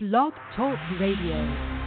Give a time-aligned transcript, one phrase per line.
[0.00, 1.77] Blog Talk Radio.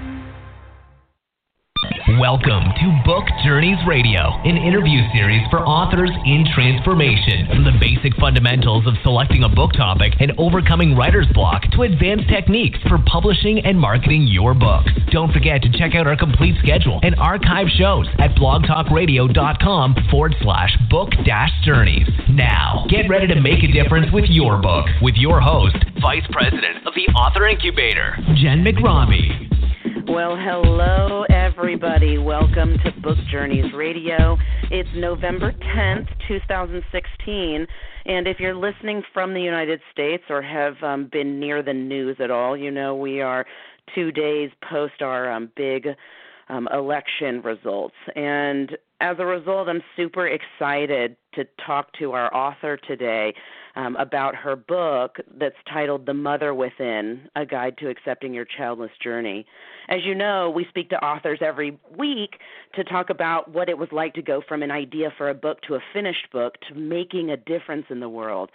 [2.19, 7.47] Welcome to Book Journeys Radio, an interview series for authors in transformation.
[7.47, 12.27] From the basic fundamentals of selecting a book topic and overcoming writer's block to advanced
[12.27, 14.83] techniques for publishing and marketing your book.
[15.11, 20.75] Don't forget to check out our complete schedule and archive shows at blogtalkradio.com forward slash
[20.89, 22.07] book dash journeys.
[22.29, 26.87] Now, get ready to make a difference with your book with your host, Vice President
[26.87, 29.50] of the Author Incubator, Jenn McRobbie.
[30.07, 32.17] Well, hello, everybody.
[32.17, 34.35] Welcome to Book Journeys Radio.
[34.71, 37.67] It's November 10th, 2016.
[38.05, 42.17] And if you're listening from the United States or have um, been near the news
[42.19, 43.45] at all, you know we are
[43.93, 45.87] two days post our um, big
[46.51, 47.95] um, election results.
[48.15, 53.33] And as a result, I'm super excited to talk to our author today
[53.75, 58.91] um, about her book that's titled The Mother Within A Guide to Accepting Your Childless
[59.01, 59.45] Journey.
[59.87, 62.35] As you know, we speak to authors every week
[62.75, 65.61] to talk about what it was like to go from an idea for a book
[65.67, 68.51] to a finished book to making a difference in the world.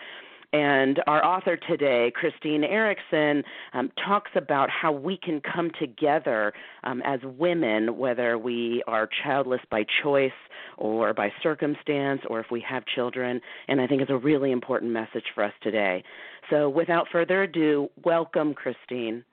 [0.53, 6.53] And our author today, Christine Erickson, um, talks about how we can come together
[6.85, 10.31] um, as women, whether we are childless by choice
[10.79, 13.41] or by circumstance, or if we have children.
[13.69, 16.05] And I think it's a really important message for us today.
[16.51, 19.25] So, without further ado, welcome, Christine.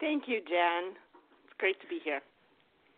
[0.00, 0.94] Thank you, Jenn.
[1.44, 2.20] It's great to be here.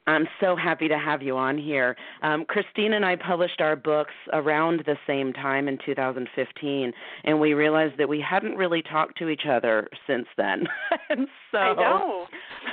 [0.07, 1.97] I'm so happy to have you on here.
[2.23, 6.93] Um, Christine and I published our books around the same time in 2015,
[7.25, 10.67] and we realized that we hadn't really talked to each other since then.
[11.11, 12.27] and so I know,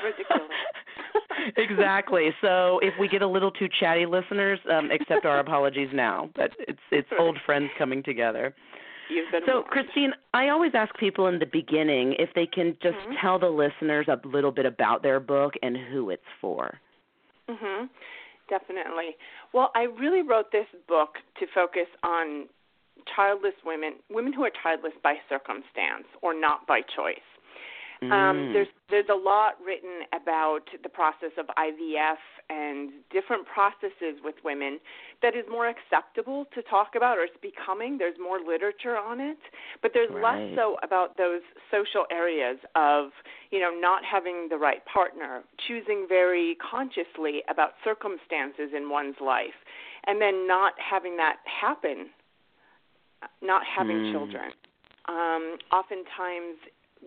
[0.03, 0.50] ridiculous.
[1.58, 2.30] exactly.
[2.42, 6.30] So if we get a little too chatty, listeners, um, accept our apologies now.
[6.36, 8.55] But it's it's old friends coming together.
[9.45, 9.67] so, warned.
[9.67, 13.14] Christine, I always ask people in the beginning if they can just mm-hmm.
[13.22, 16.80] tell the listeners a little bit about their book and who it's for.
[17.49, 17.89] Mhm.
[18.47, 19.17] Definitely.
[19.53, 22.47] Well, I really wrote this book to focus on
[23.15, 27.19] childless women, women who are childless by circumstance or not by choice.
[28.03, 28.53] Um, Mm.
[28.53, 32.17] there's there's a lot written about the process of IVF
[32.49, 34.80] and different processes with women
[35.21, 37.97] that is more acceptable to talk about or it's becoming.
[37.97, 39.37] There's more literature on it,
[39.81, 40.23] but there's Right.
[40.23, 41.41] less so about those
[41.71, 43.11] social areas of
[43.52, 49.57] you know not having the right partner, choosing very consciously about circumstances in one's life,
[50.05, 52.09] and then not having that happen,
[53.41, 54.11] not having Hmm.
[54.11, 54.53] children.
[55.09, 56.57] Um, oftentimes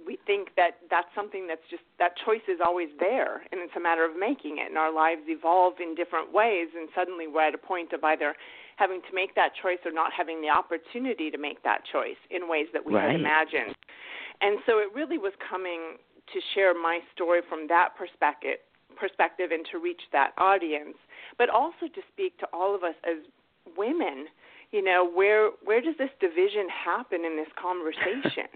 [0.06, 3.80] we think that that's something that's just that choice is always there and it's a
[3.80, 7.54] matter of making it and our lives evolve in different ways and suddenly we're at
[7.54, 8.34] a point of either
[8.76, 12.48] having to make that choice or not having the opportunity to make that choice in
[12.48, 13.10] ways that we Right.
[13.12, 13.74] had imagined
[14.40, 15.96] and so it really was coming
[16.32, 18.58] to share my story from that perspective
[18.96, 20.96] perspective and to reach that audience
[21.38, 23.18] but also to speak to all of us as
[23.76, 24.26] women
[24.72, 28.48] you know where where does this division happen in this conversation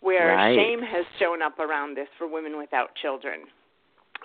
[0.00, 0.54] where Right.
[0.56, 3.42] shame has shown up around this for women without children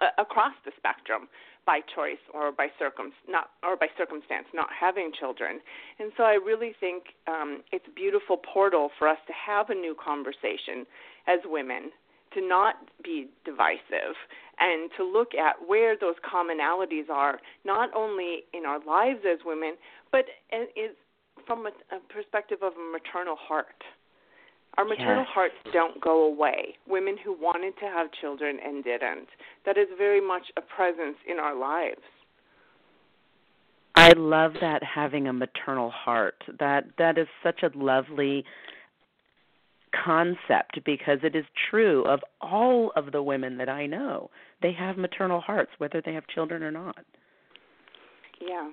[0.01, 1.27] uh, across the spectrum
[1.65, 5.59] by choice or by circum not or by circumstance not having children
[5.99, 9.75] and so i really think um, it's a beautiful portal for us to have a
[9.75, 10.85] new conversation
[11.27, 11.89] as women
[12.33, 14.15] to not be divisive
[14.59, 19.75] and to look at where those commonalities are not only in our lives as women
[20.11, 20.25] but
[20.75, 20.91] is
[21.47, 23.83] from a, a perspective of a maternal heart
[24.77, 25.27] our maternal Yes.
[25.33, 26.77] hearts don't go away.
[26.87, 29.29] Women who wanted to have children and didn't.
[29.65, 32.01] That is very much a presence in our lives.
[33.95, 36.43] I love that having a maternal heart.
[36.59, 38.43] That that is such a lovely
[39.93, 44.31] concept because it is true of all of the women that I know.
[44.61, 47.05] They have maternal hearts whether they have children or not.
[48.41, 48.71] Yeah.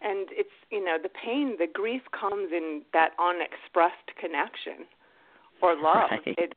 [0.00, 4.86] And it's, you know, the pain, the grief comes in that unexpressed connection
[5.62, 6.10] or love.
[6.10, 6.34] Right.
[6.38, 6.52] It's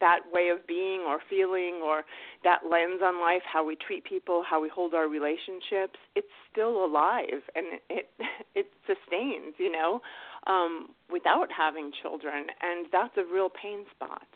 [0.00, 2.04] that way of being or feeling or
[2.42, 5.98] that lens on life, how we treat people, how we hold our relationships.
[6.16, 8.10] It's still alive and it
[8.54, 10.00] it sustains, you know,
[10.46, 14.26] um, without having children, and that's a real pain spot.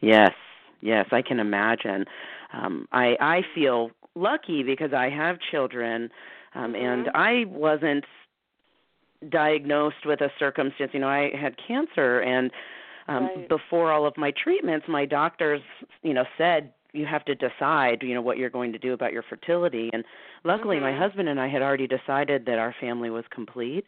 [0.00, 0.32] Yes.
[0.80, 2.04] Yes, I can imagine.
[2.52, 6.10] Um I I feel lucky because I have children
[6.54, 7.10] um and Mhm.
[7.14, 8.04] I wasn't
[9.28, 12.52] diagnosed with a circumstance, you know, I had cancer and
[13.08, 13.48] um Right.
[13.48, 15.60] before all of my treatments my doctors
[16.02, 19.12] you know said you have to decide you know what you're going to do about
[19.12, 20.04] your fertility and
[20.44, 20.98] luckily my Mhm.
[20.98, 23.86] husband and I had already decided that our family was complete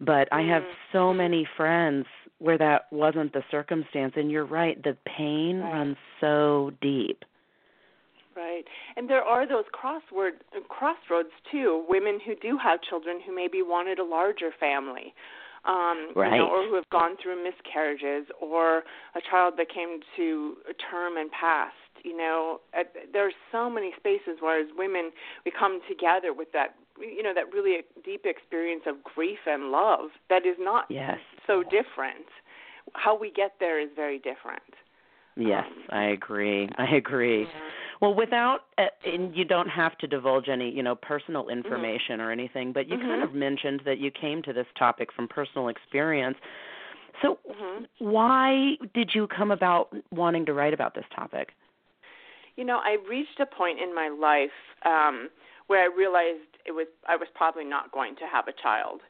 [0.00, 0.76] but I have Mhm.
[0.92, 2.06] so many friends
[2.38, 5.72] where that wasn't the circumstance and you're right the pain Right.
[5.72, 7.24] runs so deep
[8.36, 8.64] Right.
[8.96, 13.98] And there are those crossword crossroads too, women who do have children who maybe wanted
[13.98, 15.14] a larger family.
[15.66, 16.32] Um, right.
[16.32, 18.78] you know, or who have gone through miscarriages or
[19.14, 20.56] a child that came to
[20.90, 21.74] term and passed.
[22.02, 25.10] You know, at, there's so many spaces where as women
[25.44, 30.10] we come together with that you know that really deep experience of grief and love
[30.28, 31.18] that is not yes.
[31.46, 32.26] so different.
[32.94, 34.62] How we get there is very different.
[35.36, 36.68] Yes, um, I agree.
[36.76, 37.42] I agree.
[37.42, 37.48] Yeah.
[38.00, 41.66] Well, without uh, and you don't have to divulge any, you know, personal Mm-hmm.
[41.66, 42.22] information mm-hmm.
[42.22, 43.08] or anything, but you mm-hmm.
[43.08, 46.36] kind of mentioned that you came to this topic from personal experience.
[47.22, 47.84] So, mm-hmm.
[47.98, 51.50] why did you come about wanting to write about this topic?
[52.56, 54.50] You know, I reached a point in my life
[54.84, 55.28] um
[55.66, 59.00] where I realized it was I was probably not going to have a child.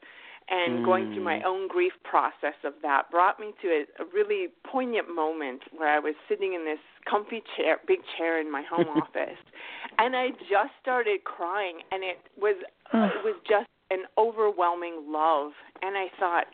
[0.51, 0.85] And mm.
[0.85, 5.13] going through my own grief process of that brought me to a, a really poignant
[5.13, 9.39] moment where I was sitting in this comfy chair, big chair in my home office,
[9.97, 12.57] and I just started crying, and it was
[12.93, 15.51] it was just an overwhelming love,
[15.81, 16.47] and I thought,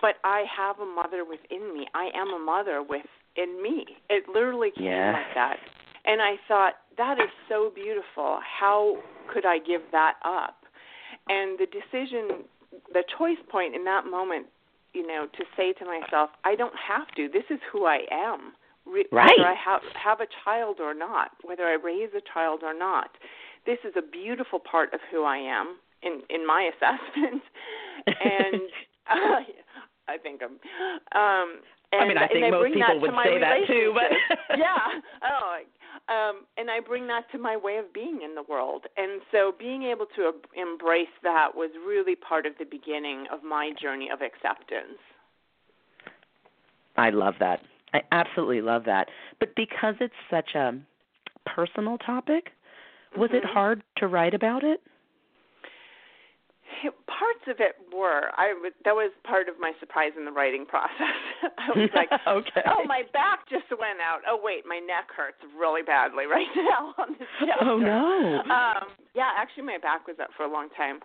[0.00, 1.86] but I have a mother within me.
[1.94, 3.84] I am a mother within me.
[4.08, 5.12] It literally came yeah.
[5.12, 5.56] like that,
[6.06, 8.38] and I thought that is so beautiful.
[8.40, 8.96] How
[9.30, 10.56] could I give that up?
[11.28, 12.44] And the decision
[12.92, 14.46] the choice point in that moment,
[14.92, 17.28] you know, to say to myself, I don't have to.
[17.28, 18.52] This is who I am.
[18.86, 19.30] Re- right.
[19.36, 23.10] Whether I have have a child or not, whether I raise a child or not,
[23.66, 27.42] this is a beautiful part of who I am in in my assessment.
[28.06, 28.62] and
[29.10, 29.40] uh,
[30.08, 30.58] I think I'm.
[31.14, 31.60] Um,
[31.92, 34.10] and, I mean, I think most people would say that too, but
[34.58, 35.00] yeah.
[35.22, 35.58] Oh,
[36.10, 38.86] um, and I bring that to my way of being in the world.
[38.96, 43.70] And so being able to embrace that was really part of the beginning of my
[43.80, 44.98] journey of acceptance.
[46.96, 47.60] I love that.
[47.94, 49.08] I absolutely love that.
[49.38, 50.74] But because it's such a
[51.46, 52.50] personal topic,
[53.16, 53.38] was mm-hmm.
[53.38, 54.80] it hard to write about it?
[57.06, 58.30] Parts of it were.
[58.36, 61.18] I was, that was part of my surprise in the writing process.
[61.58, 62.62] I was like, okay.
[62.66, 64.20] "Oh, my back just went out.
[64.28, 68.42] Oh, wait, my neck hurts really badly right now on this chapter." Oh no.
[68.48, 71.00] Um, yeah, actually, my back was up for a long time,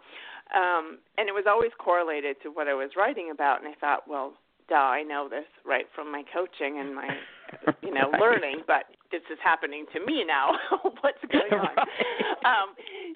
[0.54, 3.64] um, and it was always correlated to what I was writing about.
[3.64, 4.34] And I thought, well,
[4.70, 7.10] duh, I know this right from my coaching and my,
[7.82, 8.22] you know, right.
[8.22, 10.54] learning, but this is happening to me now.
[11.02, 11.76] What's going on?
[11.76, 11.88] Right.
[12.46, 12.76] Um,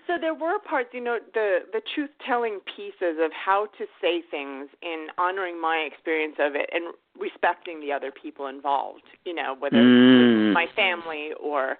[0.09, 4.23] so there were parts, you know, the the truth telling pieces of how to say
[4.31, 9.03] things in honoring my experience of it and respecting the other people involved.
[9.23, 10.51] You know, whether mm.
[10.51, 11.77] my family or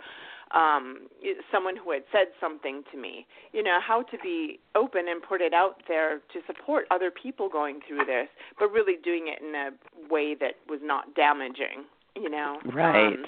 [0.51, 1.07] um
[1.51, 5.41] someone who had said something to me you know how to be open and put
[5.41, 8.27] it out there to support other people going through this
[8.57, 9.69] but really doing it in a
[10.11, 11.85] way that was not damaging
[12.15, 13.25] you know right um,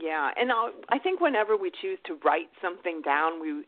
[0.00, 3.64] yeah and I'll, i think whenever we choose to write something down we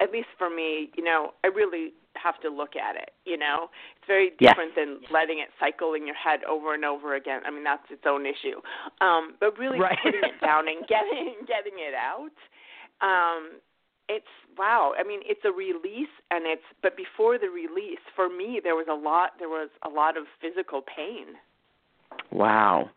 [0.00, 3.68] at least for me you know i really have to look at it you know?
[3.98, 4.86] It's very different yes.
[4.86, 7.42] than letting it cycle in your head over and over again.
[7.44, 8.62] I mean that's its own issue.
[9.00, 9.98] Um but really right.
[10.02, 12.32] putting it down and getting getting it out
[13.02, 13.60] um
[14.08, 14.24] it's
[14.56, 18.74] wow i mean it's a release and it's but before the release for me there
[18.74, 21.26] was a lot there was a lot of physical pain.
[22.32, 22.90] Wow.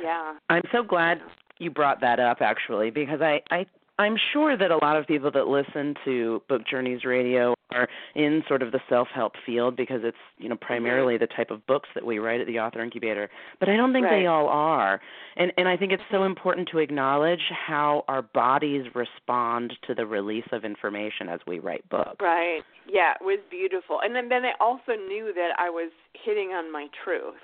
[0.00, 0.34] Yeah.
[0.48, 1.20] I'm so glad
[1.60, 3.66] you brought that up actually because I I
[4.00, 8.42] I'm sure that a lot of people that listen to Book Journeys Radio are in
[8.48, 11.24] sort of the self-help field because it's, you know, primarily mm-hmm.
[11.24, 13.28] the type of books that we write at the Author Incubator.
[13.60, 14.20] But I don't think right.
[14.20, 15.02] they all are.
[15.36, 20.06] And and I think it's so important to acknowledge how our bodies respond to the
[20.06, 22.16] release of information as we write books.
[22.20, 22.62] Right.
[22.88, 24.00] Yeah, it was beautiful.
[24.02, 25.92] And then then I also knew that I was
[26.24, 27.34] hitting on my truth.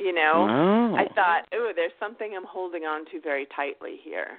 [0.00, 0.96] You know, oh.
[0.96, 4.38] I thought, oh, there's something I'm holding on to very tightly here.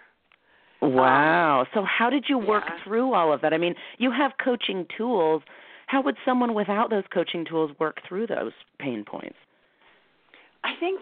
[0.81, 1.61] Wow.
[1.61, 2.83] Um, so how did you work yeah.
[2.83, 3.53] through all of that?
[3.53, 5.43] I mean, you have coaching tools.
[5.85, 9.35] How would someone without those coaching tools work through those pain points?
[10.63, 11.01] I think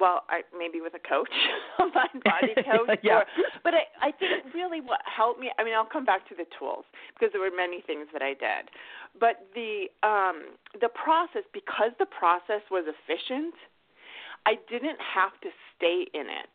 [0.00, 1.30] well, I maybe with a coach,
[1.78, 2.98] a mind body coach.
[3.02, 3.18] yeah.
[3.18, 3.24] Or,
[3.62, 5.50] but I, I think really what helped me.
[5.58, 8.34] I mean, I'll come back to the tools because there were many things that I
[8.34, 8.70] did,
[9.18, 13.54] but the um, the process because the process was efficient,
[14.46, 16.54] I didn't have to stay in it.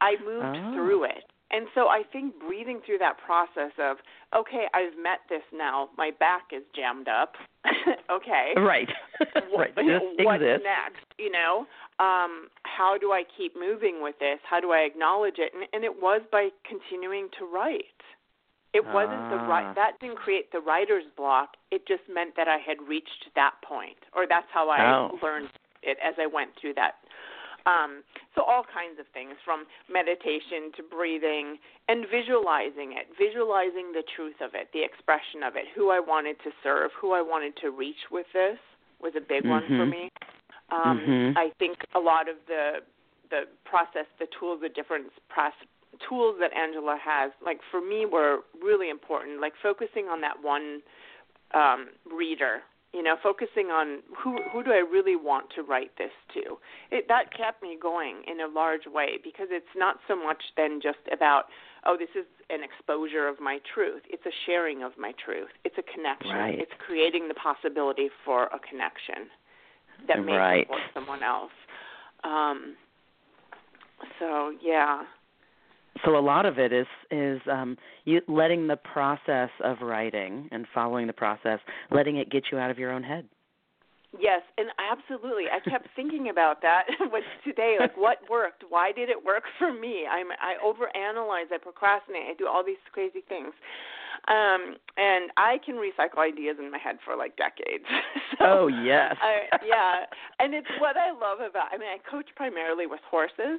[0.00, 0.74] I moved oh.
[0.74, 1.24] through it.
[1.50, 3.96] And so I think breathing through that process of,
[4.36, 5.88] okay, I've met this now.
[5.96, 7.32] My back is jammed up.
[8.12, 8.52] okay.
[8.56, 8.88] Right.
[9.56, 9.74] right.
[9.74, 10.66] This What's exists.
[10.68, 11.06] next?
[11.18, 11.66] You know,
[11.98, 14.38] um, how do I keep moving with this?
[14.44, 15.52] How do I acknowledge it?
[15.54, 17.96] And, and it was by continuing to write.
[18.74, 19.64] It wasn't the right.
[19.64, 19.74] Ah.
[19.74, 21.56] That didn't create the writer's block.
[21.70, 25.18] It just meant that I had reached that point, or that's how I Oh.
[25.22, 25.48] learned
[25.82, 26.96] it as I went through that
[27.68, 28.00] Um,
[28.34, 34.40] so all kinds of things from meditation to breathing and visualizing it, visualizing the truth
[34.40, 37.70] of it, the expression of it, who I wanted to serve, who I wanted to
[37.70, 38.56] reach with this
[39.04, 39.60] was a big mm-hmm.
[39.60, 39.90] one for mm-hmm.
[39.90, 40.10] me.
[40.72, 41.38] Um, mm-hmm.
[41.38, 42.80] I think a lot of the
[43.28, 45.68] the process, the tools, the different process,
[46.08, 49.40] tools that Angela has, like for me, were really important.
[49.40, 50.80] Like focusing on that one
[51.52, 56.12] um, reader you know focusing on who who do i really want to write this
[56.34, 56.56] to?
[56.90, 60.80] It that kept me going in a large way because it's not so much then
[60.82, 61.44] just about
[61.86, 64.02] oh this is an exposure of my truth.
[64.08, 65.50] It's a sharing of my truth.
[65.64, 66.34] It's a connection.
[66.34, 66.58] Right.
[66.58, 69.28] it's creating the possibility for a connection
[70.06, 70.66] that may right.
[70.66, 71.52] support someone else.
[72.24, 72.76] Um
[74.18, 75.02] so yeah
[76.04, 80.66] so a lot of it is is um you letting the process of writing and
[80.74, 83.26] following the process letting it get you out of your own head.
[84.18, 85.44] Yes and absolutely.
[85.52, 88.64] I kept thinking about that with today like what worked?
[88.68, 90.04] Why did it work for me?
[90.10, 93.52] I'm i overanalyze i procrastinate i do all these crazy things.
[94.28, 97.84] Um and i can recycle ideas in my head for like decades.
[98.38, 99.16] So, oh yes.
[99.20, 100.04] I, yeah.
[100.38, 103.58] And it's what i love about i mean i coach primarily with horses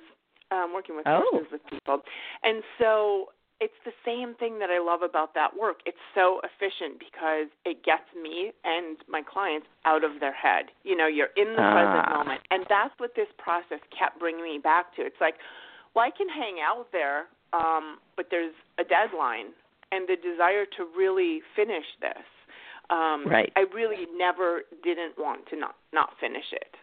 [0.51, 1.21] um, working with oh.
[1.31, 2.01] horses with people,
[2.43, 3.29] and so
[3.59, 5.79] it's the same thing that I love about that work.
[5.85, 10.71] It's so efficient because it gets me and my clients out of their head.
[10.83, 11.73] You know, you're in the ah.
[11.73, 15.01] present moment, and that's what this process kept bringing me back to.
[15.01, 15.35] It's like,
[15.93, 19.51] well, I can hang out there, um, but there's a deadline
[19.91, 22.23] and the desire to really finish this.
[22.89, 23.51] Um, right.
[23.55, 26.78] I really never didn't want to not not finish it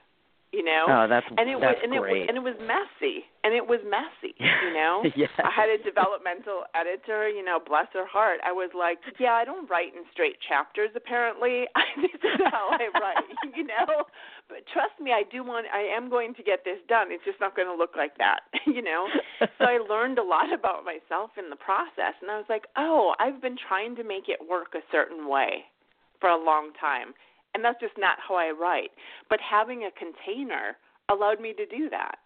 [0.57, 0.89] you know.
[0.89, 2.25] Oh, that's and it that's was and great.
[2.25, 5.05] it was and it was messy, and it was messy, you know.
[5.13, 5.29] yes.
[5.37, 8.41] I had a developmental editor, you know, bless her heart.
[8.41, 10.89] I was like, yeah, I don't write in straight chapters.
[10.97, 11.69] Apparently,
[12.01, 14.09] this is how I write, you know.
[14.49, 15.69] But trust me, I do want.
[15.69, 17.13] I am going to get this done.
[17.13, 19.05] It's just not going to look like that, you know.
[19.61, 23.13] so I learned a lot about myself in the process, and I was like, oh,
[23.21, 25.69] I've been trying to make it work a certain way
[26.17, 27.13] for a long time
[27.57, 28.91] and that's just not how I write.
[29.31, 30.77] But having a container
[31.09, 32.19] allowed me to do that,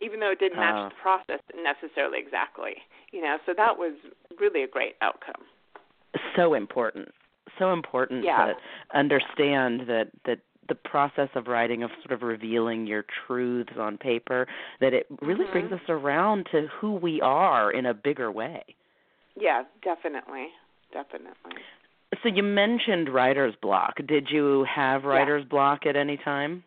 [0.00, 2.80] even though it didn't match uh, the process necessarily exactly.
[3.12, 3.92] You know, so that was
[4.40, 5.44] really a great outcome.
[6.34, 7.10] So important,
[7.58, 8.46] so important yeah.
[8.46, 10.38] to understand that that
[10.70, 14.46] the process of writing of sort of revealing your truths on paper
[14.80, 15.52] that it really mm-hmm.
[15.52, 18.62] brings us around to who we are in a bigger way.
[19.36, 20.46] Yeah, definitely.
[20.92, 21.52] Definitely.
[22.22, 23.94] So you mentioned writer's block.
[24.06, 25.48] Did you have writer's yeah.
[25.48, 26.64] block at any time?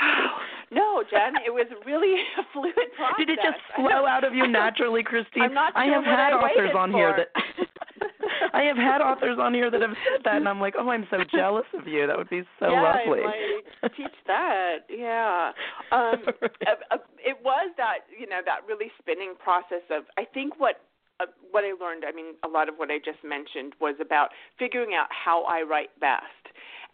[0.70, 1.34] no, Jenn.
[1.44, 3.16] It was really a fluid process.
[3.18, 5.42] Did it just flow out of you naturally, Christine?
[5.42, 6.98] I'm not sure I have had I authors on for.
[6.98, 7.68] here that
[8.54, 11.06] I have had authors on here that have said that, and I'm like, oh, I'm
[11.10, 12.06] so jealous of you.
[12.06, 13.20] That would be so yeah, lovely.
[13.20, 14.78] I might teach that.
[14.88, 15.52] Yeah,
[15.92, 20.04] um, uh, uh, it was that you know that really spinning process of.
[20.16, 20.80] I think what
[21.20, 24.30] uh, what I learned, I mean, a lot of what I just mentioned was about
[24.58, 26.24] figuring out how I write best.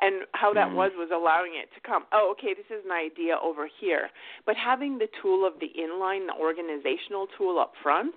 [0.00, 0.74] And how that mm.
[0.74, 2.02] was was allowing it to come.
[2.12, 4.10] Oh, okay, this is an idea over here.
[4.44, 8.14] But having the tool of the inline, the organizational tool up front,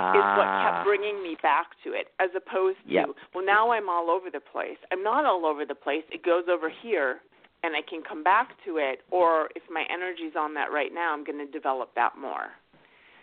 [0.00, 0.16] ah.
[0.16, 3.06] is what kept bringing me back to it, as opposed to, yep.
[3.34, 4.78] well, now I'm all over the place.
[4.92, 6.04] I'm not all over the place.
[6.10, 7.20] It goes over here,
[7.62, 9.00] and I can come back to it.
[9.10, 12.48] Or if my energy's on that right now, I'm going to develop that more.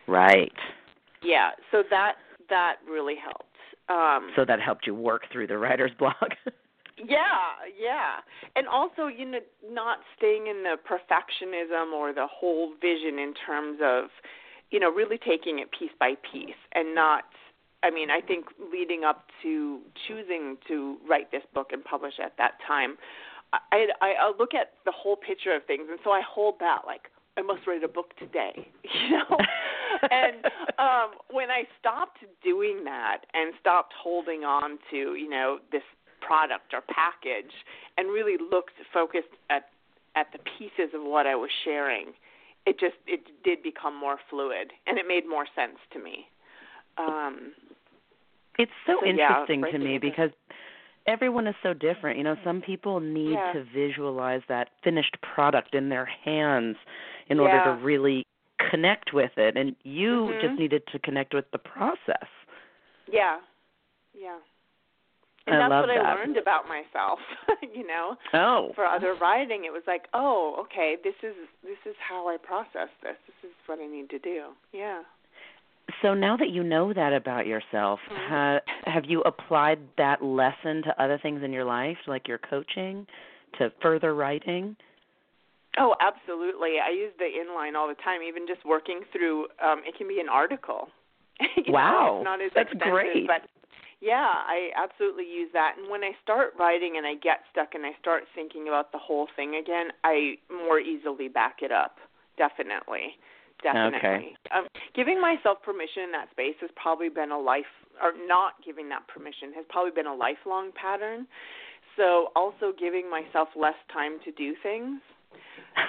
[0.07, 0.53] Right.
[1.23, 2.13] Yeah, so that
[2.49, 3.45] that really helped.
[3.89, 6.35] Um, so that helped you work through the writer's block.
[6.97, 8.17] yeah, yeah,
[8.55, 13.79] and also you know not staying in the perfectionism or the whole vision in terms
[13.83, 14.05] of
[14.69, 17.23] you know really taking it piece by piece and not.
[17.83, 22.33] I mean, I think leading up to choosing to write this book and publish at
[22.37, 22.95] that time,
[23.53, 26.81] I, I, I look at the whole picture of things, and so I hold that
[26.85, 29.37] like I must write a book today, you know.
[30.09, 30.45] and
[30.79, 35.83] um when I stopped doing that and stopped holding on to, you know, this
[36.21, 37.51] product or package
[37.97, 39.69] and really looked focused at
[40.15, 42.07] at the pieces of what I was sharing,
[42.65, 46.27] it just it did become more fluid and it made more sense to me.
[46.97, 47.53] Um
[48.59, 50.29] it's so, so interesting yeah, to me because
[51.07, 52.17] everyone is so different.
[52.17, 53.53] You know, some people need yeah.
[53.53, 56.75] to visualize that finished product in their hands
[57.27, 57.43] in yeah.
[57.43, 58.25] order to really
[58.69, 60.47] connect with it and you mm-hmm.
[60.47, 62.27] just needed to connect with the process.
[63.11, 63.37] Yeah.
[64.13, 64.37] Yeah.
[65.47, 66.05] And I that's what that.
[66.05, 67.19] I learned about myself,
[67.75, 68.15] you know.
[68.33, 68.71] Oh.
[68.75, 72.89] For other writing, it was like, oh, okay, this is this is how I process
[73.01, 73.15] this.
[73.25, 74.49] This is what I need to do.
[74.71, 75.01] Yeah.
[76.01, 78.33] So now that you know that about yourself, mm-hmm.
[78.33, 83.07] ha, have you applied that lesson to other things in your life, like your coaching,
[83.57, 84.75] to further writing?
[85.77, 86.79] Oh, absolutely.
[86.83, 90.19] I use the inline all the time, even just working through um it can be
[90.19, 90.89] an article.
[91.67, 92.01] wow.
[92.01, 93.27] Know, it's not as That's expensive, great.
[93.27, 93.47] but
[94.01, 95.75] yeah, I absolutely use that.
[95.77, 98.97] And when I start writing and I get stuck and I start thinking about the
[98.97, 101.97] whole thing again, I more easily back it up.
[102.37, 103.15] Definitely.
[103.61, 103.97] Definitely.
[103.97, 104.35] Okay.
[104.55, 107.69] Um, giving myself permission in that space has probably been a life,
[108.01, 111.27] or not giving that permission has probably been a lifelong pattern.
[111.95, 114.99] So also giving myself less time to do things.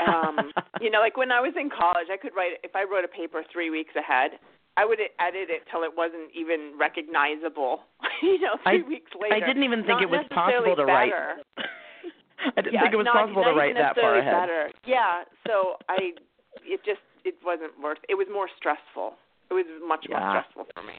[0.06, 3.04] Um, you know, like when I was in college, I could write if I wrote
[3.04, 4.38] a paper three weeks ahead.
[4.76, 7.84] I would edit it till it wasn't even recognizable.
[8.22, 9.36] you know, three I, weeks later.
[9.36, 11.12] I didn't even think it was possible to necessarily write.
[11.12, 11.36] better.
[12.56, 14.32] I didn't yeah, think it was not, possible not to write that far ahead.
[14.32, 14.70] Better.
[14.86, 16.16] Yeah, so I,
[16.64, 17.98] it just it wasn't worth.
[18.08, 19.14] It was more stressful.
[19.50, 20.96] It was much more stressful for me.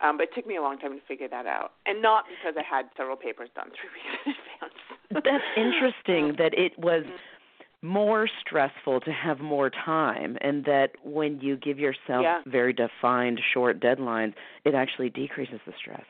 [0.00, 2.54] Um, but it took me a long time to figure that out, and not because
[2.54, 5.26] I had several papers done three weeks in advance.
[5.26, 7.18] That's interesting that it was Mhm.
[7.82, 12.42] More stressful to have more time and that when you give yourself Yeah.
[12.46, 16.04] very defined short deadlines, it actually decreases the stress.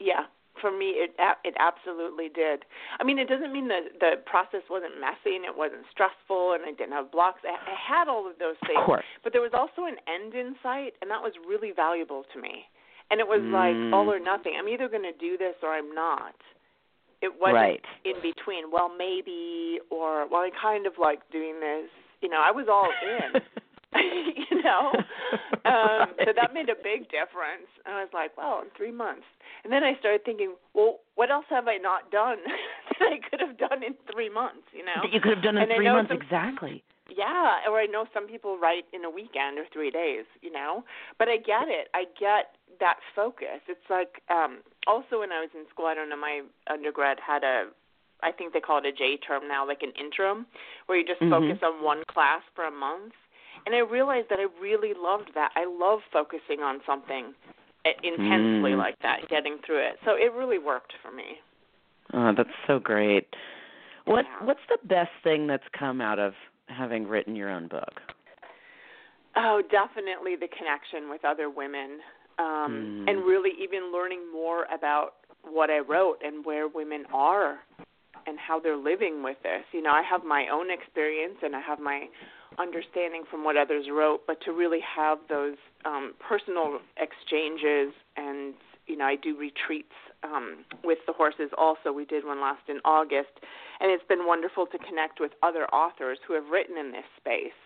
[0.00, 0.26] Yeah,
[0.60, 2.64] for me, it it absolutely did.
[2.98, 6.64] I mean, it doesn't mean that the process wasn't messy and it wasn't stressful and
[6.64, 7.40] I didn't have blocks.
[7.44, 9.04] I, I had all of those things, Of course.
[9.22, 12.64] but there was also an end in sight, and that was really valuable to me.
[13.10, 13.92] And it was like Mm.
[13.92, 14.54] all or nothing.
[14.58, 16.34] I'm either going to do this or I'm not.
[17.24, 17.84] It wasn't Right.
[18.04, 18.70] in between.
[18.70, 21.88] Well, maybe, or well, I kind of like doing this.
[22.20, 23.40] You know, I was all in.
[24.50, 24.90] you know
[25.64, 29.22] um so that made a big difference and i was like well in three months
[29.62, 32.38] and then i started thinking well what else have i not done
[32.98, 35.56] that i could have done in three months you know That you could have done
[35.56, 36.82] in And three months some- exactly.
[37.08, 40.82] yeah or i know some people write in a weekend or three days you know
[41.16, 45.50] but i get it i get that focus it's like um also when i was
[45.54, 47.64] in school i don't know my undergrad had a
[48.22, 50.46] i think they call it a j term now like an interim
[50.86, 51.30] where you just Mhm.
[51.30, 53.12] focus on one class for a month
[53.66, 57.34] and i realized that i really loved that i love focusing on something
[57.86, 58.78] uh, intensely Mm.
[58.78, 61.40] like that getting through it so it really worked for me
[62.12, 63.26] Oh, that's so great.
[64.04, 64.46] What Yeah.
[64.46, 66.34] what's the best thing that's come out of
[66.68, 68.00] having written your own book?
[69.36, 72.00] Oh, definitely the connection with other women,
[72.38, 73.08] um, Mm.
[73.08, 77.58] and really even learning more about what I wrote and where women are
[78.26, 79.64] and how they're living with this.
[79.72, 82.08] You know, I have my own experience and I have my
[82.58, 88.54] understanding from what others wrote, but to really have those um, personal exchanges and
[88.86, 91.90] you know, I do retreats um, with the horses also.
[91.90, 93.30] We did one last in August,
[93.80, 97.56] and it's been wonderful to connect with other authors who have written in this space.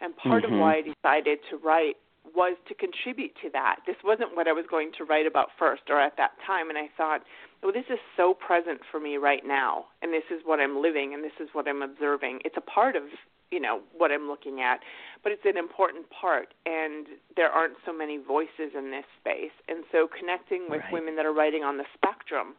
[0.00, 0.52] And part Mhm.
[0.52, 1.96] of why I decided to write
[2.34, 3.76] was to contribute to that.
[3.86, 6.78] This wasn't what I was going to write about first or at that time, and
[6.78, 7.22] I thought,
[7.62, 11.14] well, this is so present for me right now, and this is what I'm living,
[11.14, 12.40] and this is what I'm observing.
[12.44, 13.02] It's a part of
[13.50, 14.80] you know what I'm looking at,
[15.22, 19.84] but it's an important part, and there aren't so many voices in this space, and
[19.90, 20.92] so connecting with Right.
[20.92, 22.54] women that are writing on the spectrum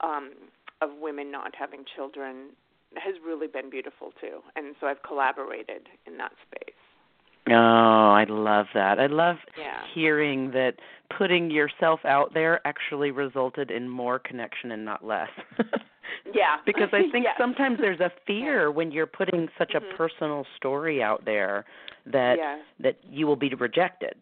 [0.00, 0.30] um,
[0.80, 2.50] of women not having children
[2.96, 6.79] has really been beautiful too, and so I've collaborated in that space.
[7.50, 8.98] Oh, I love that.
[9.00, 9.82] I love Yeah.
[9.94, 10.74] hearing that
[11.16, 15.30] putting yourself out there actually resulted in more connection and not less.
[16.34, 16.56] Yeah.
[16.66, 17.36] because I think Yes.
[17.38, 19.96] sometimes there's a fear when you're putting such a Mhm.
[19.96, 21.64] personal story out there
[22.06, 24.14] that yes, that you will be rejected.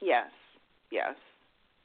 [0.00, 0.30] yes,
[0.90, 1.14] yes,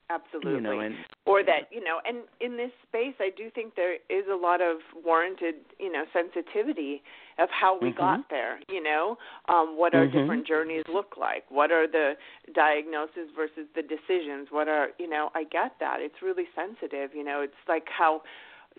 [0.09, 0.53] absolutely.
[0.53, 0.95] You know, and
[1.29, 4.61] or that you know and in this space i do think there is a lot
[4.61, 7.03] of warranted you know sensitivity
[7.37, 7.97] of how we Mhm.
[7.97, 9.15] got there you know
[9.47, 10.13] um what our Mhm.
[10.13, 12.17] different journeys look like what are the
[12.53, 17.23] diagnoses versus the decisions what are you know i get that it's really sensitive you
[17.23, 18.23] know it's like how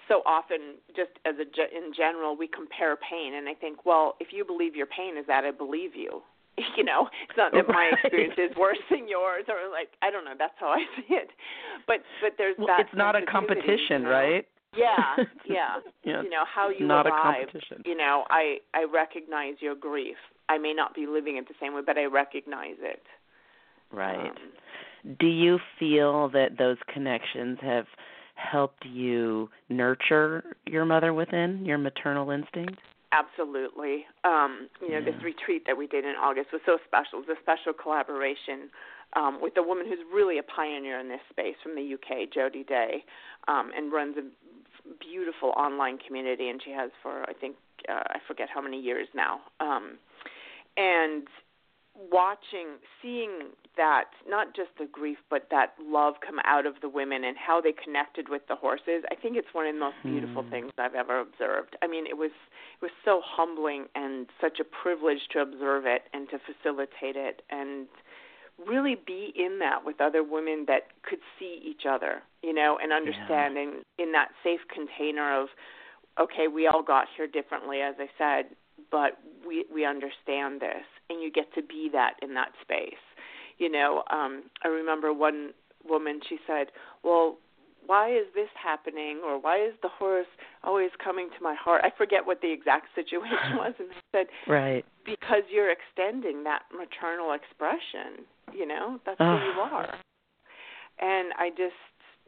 [0.09, 4.33] so often just as a in general we compare pain and i think well if
[4.33, 6.21] you believe your pain is that i believe you
[6.77, 10.25] you know it's not that my experience is worse than yours or like i don't
[10.25, 11.31] know that's how i see it
[11.87, 14.11] but but there's well, that it's not a competition, you know?
[14.11, 14.47] right?
[14.77, 15.17] yeah
[15.49, 16.23] yeah yeah.
[16.23, 17.83] you know how you not a competition.
[17.85, 20.17] you know i i recognize your grief
[20.49, 23.03] i may not be living it the same way but i recognize it
[23.93, 24.31] Right.
[24.31, 27.87] Um, Do you feel that those connections have
[28.35, 32.79] helped you nurture your mother within, your maternal instinct?
[33.13, 34.07] Absolutely.
[34.23, 37.19] Um, you know, this retreat that we did in August was so special.
[37.19, 38.71] It was a special collaboration
[39.17, 42.63] um, with a woman who's really a pioneer in this space from the UK, Jody
[42.63, 43.05] Day,
[43.49, 44.23] um, and runs a
[45.03, 47.57] beautiful online community, and she has for I think
[47.89, 49.41] uh, I forget how many years now.
[49.59, 49.99] Um,
[50.77, 51.27] and
[52.11, 57.25] watching, seeing that not just the grief, but that love come out of the women
[57.25, 59.05] and how they connected with the horses.
[59.11, 60.51] I think it's one of the most beautiful Hmm.
[60.51, 61.77] things I've ever observed.
[61.83, 62.31] I mean, it was
[62.81, 67.43] it was so humbling and such a privilege to observe it and to facilitate it
[67.51, 67.87] and
[68.67, 72.93] really be in that with other women that could see each other, you know, and
[72.93, 75.49] understand and in that safe container of
[76.19, 78.55] okay, we all got here differently as I said,
[78.91, 83.03] but we we understand this and you get to be that in that space.
[83.59, 85.53] You know, um I remember one
[85.89, 86.69] woman she said,
[87.03, 87.39] "Well,
[87.87, 90.27] why is this happening or why is the horse
[90.63, 94.27] always coming to my heart?" I forget what the exact situation was and I said,
[94.47, 94.85] Right.
[95.05, 99.95] because you're extending that maternal expression you know that's who you are
[100.99, 101.75] and i just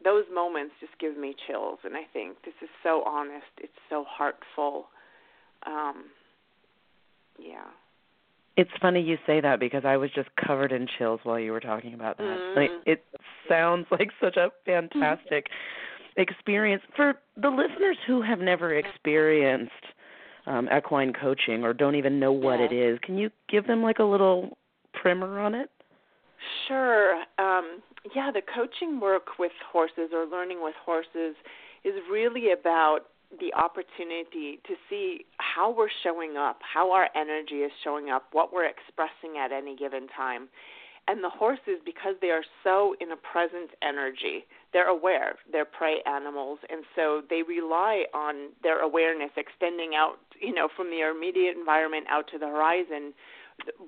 [0.05, 4.05] those moments just give me chills and i think this is so honest it's so
[4.09, 4.87] heartful
[5.67, 6.05] um
[7.45, 7.65] yeah
[8.57, 11.61] It's funny you say that because I was just covered in chills while you were
[11.61, 12.39] talking about that.
[12.39, 12.57] Mm.
[12.57, 13.05] Like it
[13.49, 15.47] sounds like such a fantastic
[16.17, 19.73] experience for the listeners who have never experienced
[20.47, 22.67] um equine coaching or don't even know what Yeah.
[22.67, 22.99] it is.
[23.03, 24.59] Can you give them like a little
[24.93, 25.71] primer on it?
[26.67, 27.23] Sure.
[27.39, 27.81] Um,
[28.17, 31.37] yeah, the coaching work with horses or learning with horses
[31.85, 33.07] is really about
[33.41, 38.53] the opportunity to see how we're showing up, how our energy is showing up, what
[38.53, 40.49] we're expressing at any given time.
[41.09, 45.35] And the horses, because they are so in a present energy, they're aware.
[45.51, 50.91] They're prey animals, and so they rely on their awareness extending out, you know, from
[50.91, 53.13] their immediate environment out to the horizon,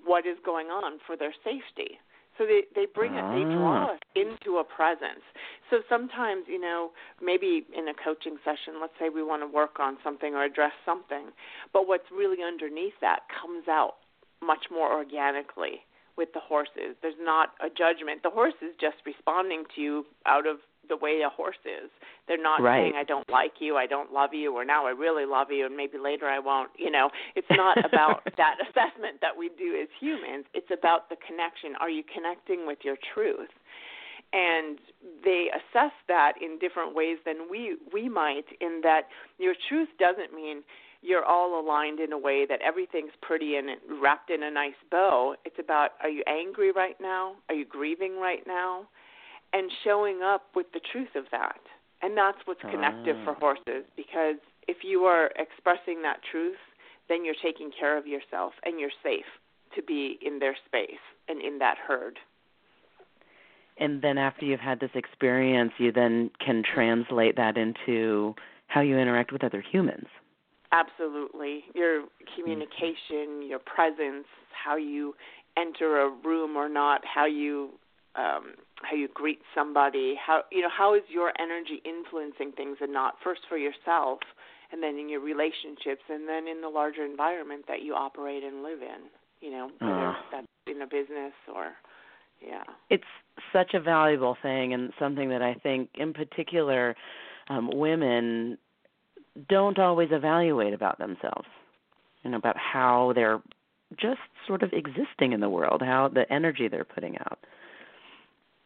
[0.04, 1.98] what is going on for their safety.
[2.38, 3.92] So they they bring it, they draw Ah.
[3.94, 5.22] us into a presence.
[5.70, 6.92] So sometimes, you know,
[7.22, 10.72] maybe in a coaching session, let's say we want to work on something or address
[10.84, 11.32] something,
[11.72, 13.94] but what's really underneath that comes out
[14.42, 15.84] much more organically
[16.16, 16.94] with the horses.
[17.02, 18.22] There's not a judgment.
[18.22, 21.90] The horse is just responding to you out of the way a horse is.
[22.26, 22.80] They're not Right.
[22.82, 25.66] saying I don't like you, I don't love you, or now I really love you
[25.66, 26.70] and maybe later I won't.
[26.78, 30.46] You know, it's not about that assessment that we do as humans.
[30.54, 31.76] It's about the connection.
[31.80, 33.50] Are you connecting with your truth?
[34.32, 34.78] And
[35.24, 39.02] they assess that in different ways than we we might in that
[39.38, 40.64] your truth doesn't mean
[41.02, 43.68] you're all aligned in a way that everything's pretty and
[44.02, 45.36] wrapped in a nice bow.
[45.44, 47.34] It's about are you angry right now?
[47.48, 48.88] Are you grieving right now?
[49.54, 51.60] And showing up with the truth of that.
[52.02, 53.24] And that's what's connective Ah.
[53.24, 54.36] for horses because
[54.68, 56.58] if you are expressing that truth,
[57.08, 59.24] then you're taking care of yourself and you're safe
[59.74, 62.18] to be in their space and in that herd.
[63.78, 68.34] And then after you've had this experience, you then can translate that into
[68.68, 70.06] how you interact with other humans.
[70.72, 71.64] Absolutely.
[71.74, 72.04] Your
[72.36, 75.14] communication, your presence, how you
[75.56, 77.70] enter a room or not, how you
[78.16, 82.92] um how you greet somebody, how you know, how is your energy influencing things and
[82.92, 84.20] not first for yourself
[84.72, 88.62] and then in your relationships and then in the larger environment that you operate and
[88.62, 89.08] live in,
[89.40, 90.24] you know, whether Ah.
[90.30, 91.72] that's in a business or
[92.40, 92.64] yeah.
[92.90, 93.04] It's
[93.52, 96.94] such a valuable thing and something that I think in particular
[97.48, 98.58] um women
[99.48, 101.48] don't always evaluate about themselves.
[102.22, 103.40] You know, about how they're
[103.96, 107.38] just sort of existing in the world, how the energy they're putting out.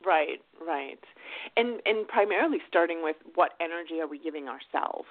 [0.08, 1.02] Right, right.
[1.56, 5.08] And and primarily starting with what energy are we giving ourselves?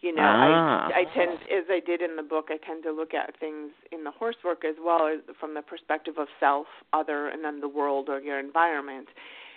[0.00, 0.90] You know, Ah.
[0.92, 3.70] I I tend as I did in the book, I tend to look at things
[3.92, 7.60] in the horse work as well as from the perspective of self, other and then
[7.60, 9.08] the world or your environment.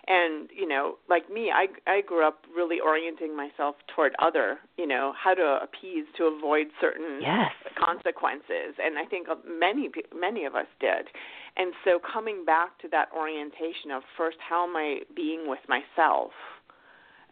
[0.08, 4.88] And, you know, like me, I I grew up really orienting myself toward other, you
[4.88, 7.52] know, how to appease to avoid certain Yes.
[7.78, 8.76] consequences.
[8.84, 11.08] And i think many many of us did.
[11.58, 16.32] And so coming back to that orientation of first how am i being with myself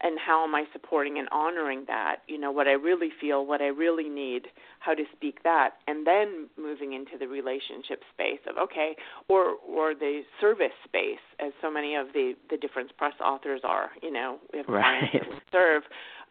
[0.01, 3.62] and how am i supporting and honoring that you know what i really feel what
[3.62, 4.47] i really need
[4.79, 8.95] how to speak that and then moving into the relationship space of okay
[9.27, 13.89] or or the service space as so many of the the difference press authors are
[14.01, 15.83] you know we have clients that serve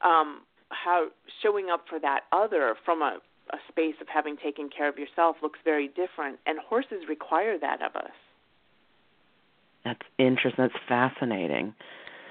[0.05, 1.07] um how
[1.43, 3.19] showing up for that other from a
[3.51, 7.81] a space of having taken care of yourself looks very different and horses require that
[7.81, 8.11] of us
[9.87, 10.65] That's interesting.
[10.65, 11.73] That's fascinating.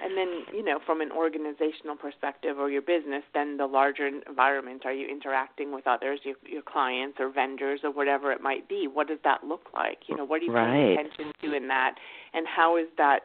[0.04, 4.84] And then you know from an organizational perspective or your business then the larger environment
[4.86, 8.88] are you interacting with others your your clients or vendors or whatever it might be
[8.92, 10.96] what does that look like you know what are you Right.
[10.96, 11.96] paying attention to in that
[12.34, 13.22] and how is that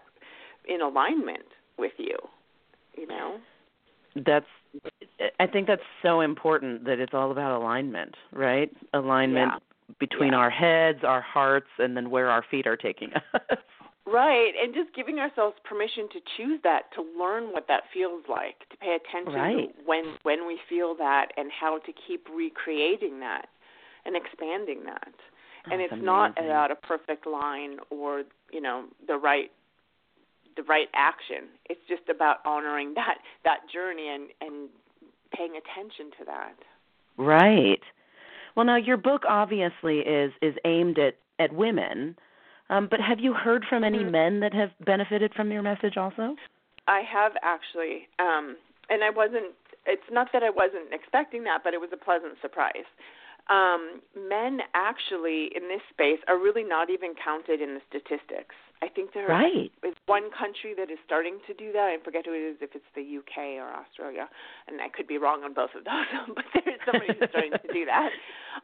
[0.69, 1.47] in alignment
[1.79, 2.17] with you
[2.97, 3.39] you know
[4.17, 4.47] That's
[5.39, 8.71] I think that's so important that it's all about alignment, right?
[8.95, 9.53] Alignment
[9.99, 10.39] between Yeah.
[10.39, 13.59] our heads, our hearts, and then where our feet are taking us.
[14.13, 18.59] Right, and just giving ourselves permission to choose that, to learn what that feels like,
[18.71, 19.77] to pay attention Right.
[19.77, 23.49] to when when we feel that, and how to keep recreating that
[24.05, 25.13] and expanding that.
[25.67, 26.51] Oh, and That's it's not amazing.
[26.51, 29.51] about a perfect line or you know the right
[30.57, 31.49] the right action.
[31.69, 34.69] It's just about honoring that that journey and and
[35.33, 36.55] paying attention to that.
[37.17, 37.83] Right.
[38.57, 42.17] Well, now your book obviously is is aimed at at women,
[42.71, 44.11] um, but have you heard from any Mhm.
[44.11, 46.37] men that have benefited from your message also?
[46.87, 48.57] I have actually, um,
[48.89, 49.55] and I wasn't.
[49.87, 52.87] It's not that I wasn't expecting that, but it was a pleasant surprise.
[53.51, 58.55] Um, men actually in this space are really not even counted in the statistics.
[58.81, 59.71] I think there Right.
[59.85, 61.91] is one country that is starting to do that.
[61.91, 64.29] I forget who it is, if it's the UK or Australia,
[64.69, 66.07] and I could be wrong on both of those.
[66.35, 68.11] but there is somebody who's starting to do that,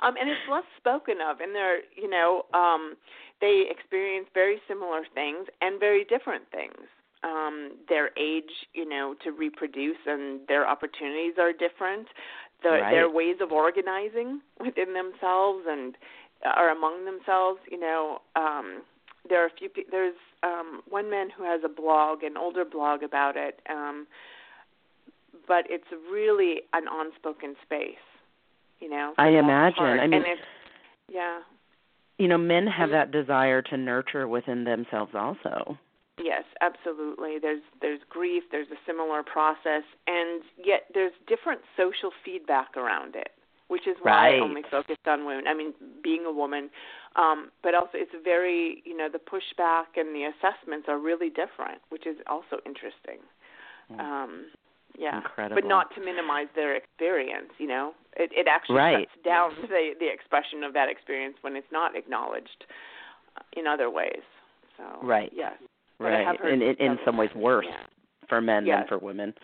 [0.01, 1.41] um, and it's less spoken of.
[1.41, 2.95] And they're, you know, um,
[3.41, 6.89] they experience very similar things and very different things.
[7.25, 12.07] Um, their age, you know, to reproduce and their opportunities are different.
[12.63, 12.91] The, Right.
[12.91, 15.95] Their ways of organizing within themselves and
[16.45, 18.21] are among themselves, you know.
[18.35, 18.83] Um,
[19.29, 19.69] there are a few.
[19.91, 24.07] There's um, one man who has a blog, an older blog about it, um,
[25.49, 27.95] but it's really an unspoken space.
[28.81, 29.77] You know, I imagine.
[29.77, 30.01] part.
[30.01, 30.43] I mean- and it's,
[31.09, 31.41] yeah,
[32.19, 32.93] You know, men have Mhm.
[32.93, 35.79] that desire to nurture within themselves also.
[36.23, 37.39] Yes, absolutely.
[37.41, 38.45] There's there's grief.
[38.51, 43.33] There's a similar process, and yet there's different social feedback around it,
[43.69, 44.43] which is why I Right.
[44.43, 45.47] only focused on women.
[45.47, 46.71] I mean, being a woman,
[47.17, 51.81] um, but also it's very you know the pushback and the assessments are really different,
[51.91, 53.21] which is also interesting.
[53.93, 54.01] Mm.
[54.01, 54.47] Um,
[54.99, 55.61] yeah, Incredible.
[55.61, 57.53] but not to minimize their experience.
[57.59, 59.09] You know, it it actually Right.
[59.09, 62.65] cuts down the the expression of that experience when it's not acknowledged
[63.37, 64.23] uh, in other ways.
[64.77, 65.31] So Right.
[65.35, 65.67] yes, I
[65.99, 66.37] Right.
[66.43, 67.85] And in, in some ways worse yeah.
[68.29, 68.81] for men Yes.
[68.81, 69.35] than for women.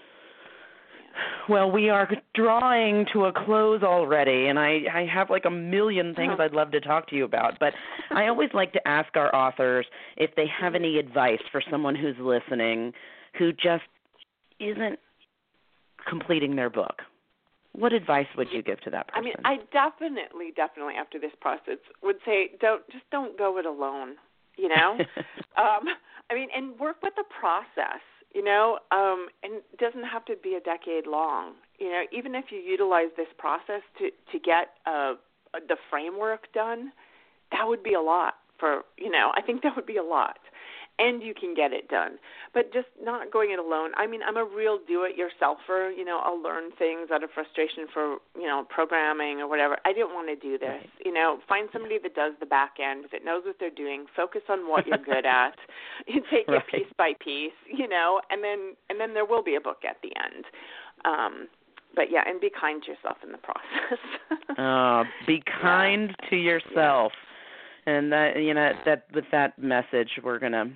[1.48, 6.14] Well, we are drawing to a close already, and I, I have like a million
[6.14, 6.44] things Uh-huh.
[6.44, 7.58] I'd love to talk to you about.
[7.58, 7.74] But
[8.10, 9.86] I always like to ask our authors
[10.16, 12.92] if they have any advice for someone who's listening
[13.38, 13.84] who just
[14.60, 14.98] isn't
[16.08, 17.02] completing their book.
[17.72, 19.18] What advice would you give to that person?
[19.18, 23.66] I mean, I definitely, definitely after this process would say don't just don't go it
[23.66, 24.16] alone.
[24.58, 24.98] You know,
[25.56, 25.84] um,
[26.30, 28.00] I mean, and work with the process.
[28.34, 31.52] You know, um, and it doesn't have to be a decade long.
[31.78, 35.14] You know, even if you utilize this process to to get uh,
[35.68, 36.92] the framework done,
[37.50, 39.32] that would be a lot for you know.
[39.36, 40.38] I think that would be a lot,
[40.98, 42.12] and you can get it done.
[42.54, 43.90] But just not going it alone.
[43.98, 45.94] I mean, I'm a real do-it-yourselfer.
[45.94, 49.76] You know, I'll learn things out of frustration for you know programming or whatever.
[49.84, 50.80] I didn't want to do this.
[50.80, 50.90] Right.
[51.04, 54.06] You know, find somebody that does the back end that knows what they're doing.
[54.16, 55.56] Focus on what you're good at.
[56.06, 56.62] You take Right.
[56.62, 57.52] it piece by piece.
[57.72, 60.44] You know, and then and then there will be a book at the end.
[61.04, 61.48] Um,
[61.94, 63.98] but yeah, and be kind to yourself in the process.
[64.58, 67.12] Oh, be kind to yourself.
[67.86, 70.70] And that you know that with that message we're going to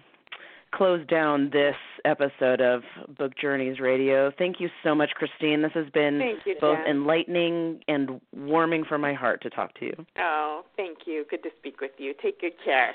[0.75, 2.83] close down this episode of
[3.17, 4.31] Book Journeys Radio.
[4.37, 5.63] Thank you so much Christine.
[5.63, 6.87] This has been you, both Jenn.
[6.97, 10.07] enlightening and warming for my heart to talk to you.
[10.19, 11.25] Oh, thank you.
[11.31, 12.13] Good to speak with you.
[12.21, 12.93] Take good care.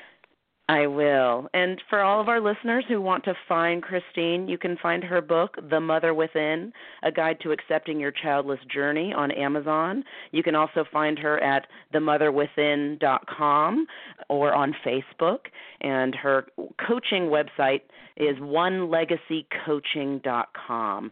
[0.72, 1.48] I will.
[1.54, 5.20] And for all of our listeners who want to find Christine, you can find her
[5.20, 6.72] book, The Mother Within
[7.04, 10.06] A Guide to Accepting Your Childless Journey, on Amazon.
[10.32, 13.86] You can also find her at themotherwithin.com
[14.30, 15.40] or on Facebook.
[15.82, 16.46] And her
[16.88, 17.82] coaching website
[18.16, 21.12] is onelegacycoaching.com.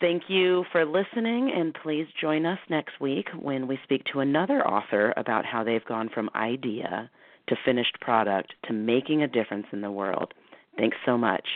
[0.00, 4.66] Thank you for listening, and please join us next week when we speak to another
[4.66, 7.08] author about how they've gone from idea
[7.48, 10.32] to finished product to making a difference in the world.
[10.76, 11.46] Thanks so much.